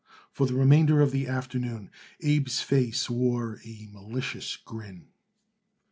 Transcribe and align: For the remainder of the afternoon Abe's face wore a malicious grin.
For 0.31 0.47
the 0.47 0.55
remainder 0.55 0.99
of 1.01 1.11
the 1.11 1.27
afternoon 1.27 1.91
Abe's 2.23 2.59
face 2.59 3.07
wore 3.07 3.61
a 3.63 3.87
malicious 3.91 4.55
grin. 4.55 5.09